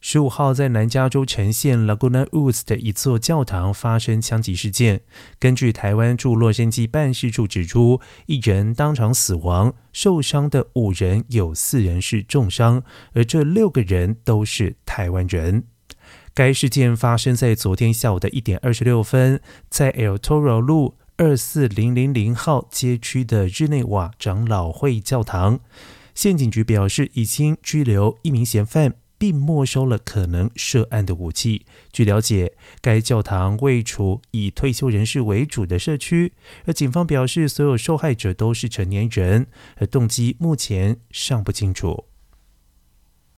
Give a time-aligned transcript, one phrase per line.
[0.00, 5.00] 十五号，在南加州呈县 Laguna Woods 的一座教堂发生枪击事件。
[5.38, 12.82] 根据台湾驻洛杉矶办事处指出，一人当场死亡，受伤的五人有四人是重伤，
[13.14, 15.64] 而这六个人都是台湾人。
[16.32, 19.40] 该事件发生在昨天下午的一点二十六分，
[19.70, 25.58] 在 El Toro 路二四零零零号街区的日内瓦长老会教堂。
[26.14, 28.94] 县警局表示，已经拘留一名嫌犯。
[29.26, 31.66] 并没收了可能涉案的武器。
[31.90, 36.32] 据了解，该教堂位处以退休人士为主的社区，
[36.64, 42.04] 而警方表示，所有受害者都是成年人，而动机目前尚不清楚。